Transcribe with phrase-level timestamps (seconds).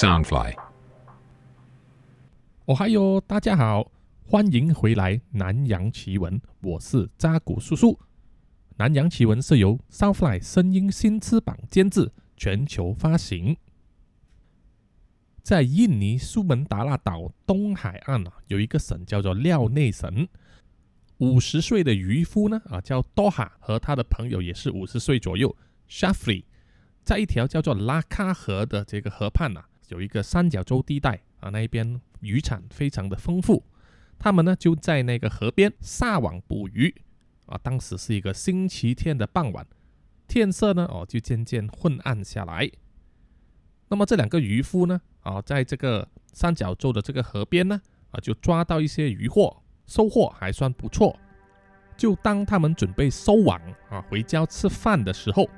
[0.00, 0.56] Soundfly。
[2.64, 3.92] 哦嗨哟，大家好，
[4.24, 7.92] 欢迎回来《南洋奇闻》，我是扎古叔叔。
[8.78, 13.54] 《南洋奇闻》是由 Soundfly 声音新翅膀监制，全球发行。
[15.42, 20.26] 在印尼苏门答腊岛东海岸啊，有一个省叫做廖内省。
[21.18, 25.54] 五十岁的渔夫呢，啊，叫多哈，和他的朋友也是五十岁左右
[25.90, 26.44] ，Shafri，
[27.04, 33.62] 在一条叫做拉卡河的这个河畔呐，有一个三角洲地带啊，那一边渔产非常的丰富。
[34.18, 36.94] 他们呢就在那个河边撒网捕鱼
[37.46, 37.58] 啊。
[37.62, 39.66] 当时是一个星期天的傍晚，
[40.28, 42.70] 天色呢哦就渐渐昏暗下来。
[43.88, 49.62] 那么这两个渔夫呢啊，在这个三角洲的这个河边呢啊，就抓到一些渔获。
[49.86, 51.18] 收获还算不错，
[51.96, 55.50] 就当他们准备收网啊回家吃饭的时候，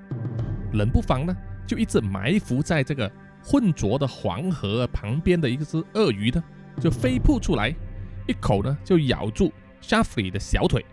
[0.73, 3.12] 冷不防呢，就一只埋伏在这个
[3.45, 6.43] 浑浊的黄河旁边的一只鳄鱼呢，
[6.80, 7.74] 就飞扑出来，
[8.26, 10.85] 一口呢就咬住 Shafri 的小腿。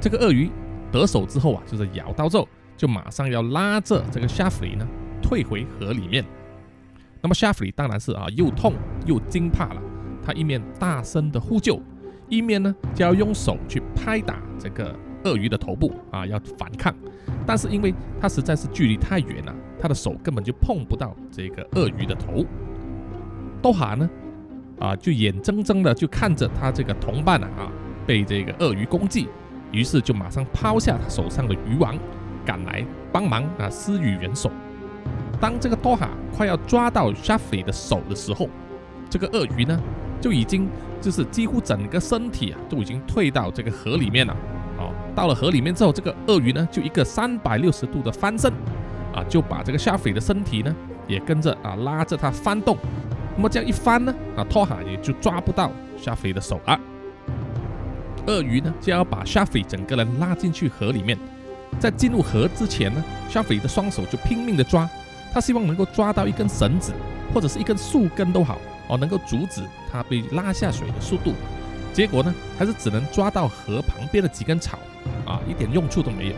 [0.00, 0.50] 这个鳄鱼
[0.90, 4.86] 得手之后啊，就是咬到之后，就马上要拉着这个 Shafri 呢
[5.22, 6.24] 退回河里面。
[7.22, 8.74] 那么 Shafri 当然是啊又痛
[9.06, 9.82] 又惊怕了，
[10.24, 11.80] 他一面大声的呼救。
[12.28, 16.94] 一面呢就要用手去拍打这个鳄鱼的头部啊，要反抗，
[17.44, 22.44] 但是因为它实在是距离太远了，他的手根本就碰不到这个鳄鱼的头。
[23.62, 24.08] 多哈呢
[24.78, 27.72] 啊，就眼睁睁的就看着他这个同伴啊啊
[28.06, 29.28] 被这个鳄鱼攻击，
[29.72, 31.94] 于是就马上抛下他手上的渔网，
[32.44, 34.50] 赶来帮忙啊施予援手。
[35.40, 38.48] 当这个多哈快要抓到 Shafri 的手的时候，
[39.08, 39.80] 这个鳄鱼呢？
[40.20, 40.68] 就已经
[41.00, 44.36] 就是几乎整个身体啊都已经退到这个河里面了，
[44.76, 48.52] 哦，到了河里面之后，这个鳄鱼呢就一个三百六十度的翻身，
[49.14, 50.74] 啊，就把这个夏斐的身体呢
[51.06, 52.76] 也跟着啊拉着它翻动，
[53.36, 56.78] 那么这样一翻呢，啊，托哈也就抓不到夏斐的手了。
[58.26, 61.18] 鳄鱼呢就要把夏斐整个人拉进去河里面，
[61.78, 64.88] 在进入河之前呢，夏斐的双手就拼命的抓，
[65.32, 66.92] 他希望能够抓到一根绳子
[67.34, 68.58] 或者是一根树根都好。
[68.88, 71.32] 哦，能够阻止它被拉下水的速度，
[71.92, 74.80] 结果呢，还是只能抓到河旁边的几根草，
[75.24, 76.34] 啊，一点用处都没有。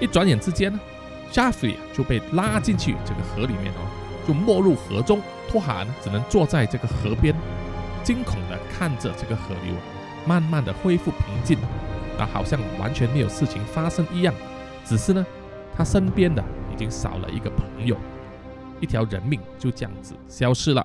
[0.00, 0.80] 一转眼之间呢，
[1.30, 5.20] 夏菲啊就被拉进去这个河里面哦，就没入河中。
[5.48, 7.34] 托哈呢，只能坐在这个河边，
[8.02, 9.74] 惊恐的看着这个河流
[10.26, 11.56] 慢慢的恢复平静，
[12.18, 14.34] 啊，好像完全没有事情发生一样。
[14.84, 15.24] 只是呢，
[15.72, 16.42] 他身边的
[16.72, 17.96] 已经少了一个朋友，
[18.80, 20.84] 一条人命就这样子消失了。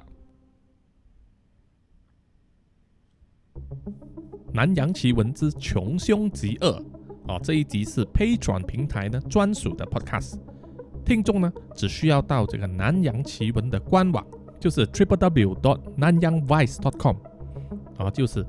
[4.54, 6.84] 南洋奇闻之穷凶极恶
[7.28, 7.40] 啊！
[7.42, 10.36] 这一集是 Patreon 平台呢专属的 Podcast，
[11.06, 14.26] 听众呢只需要到这个南洋奇闻的官网，
[14.60, 17.16] 就是 triple w dot nanyangvice.com
[17.98, 18.46] 啊，就是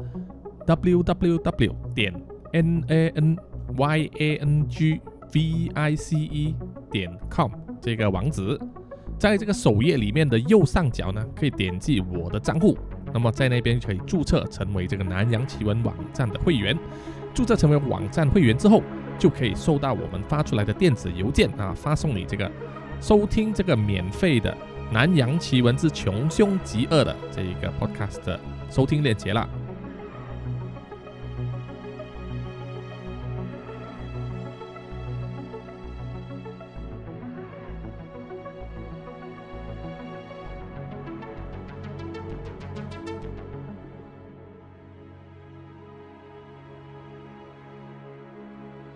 [0.66, 2.15] w w w 点
[2.53, 3.37] n a n
[3.77, 5.00] y a n g
[5.32, 6.55] v i c e
[6.91, 7.50] 点 com
[7.81, 8.59] 这个网址，
[9.19, 12.77] 在这个首页里面的右上角呢，可以点击我的账户。
[13.12, 16.77] 那么在那边可以注册成为这个南洋奇闻网站的会员，
[17.34, 18.83] 注册成为网站会员之后，
[19.19, 22.50] 就可以收到我们发出来的电子邮件啊，发送你这个
[23.00, 24.56] 收听这个免费的
[24.91, 28.39] 南洋奇闻之穷凶极恶的这一个 podcast 的
[28.71, 29.49] 收听链接了。